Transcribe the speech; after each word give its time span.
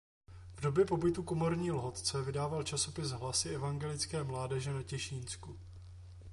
V 0.55 0.61
době 0.61 0.85
pobytu 0.85 1.21
v 1.21 1.25
Komorní 1.25 1.71
Lhotce 1.71 2.21
vydával 2.21 2.63
časopis 2.63 3.09
"Hlasy 3.09 3.49
evangelické 3.49 4.23
mládeže 4.23 4.73
na 4.73 4.83
Těšínsku". 4.83 5.59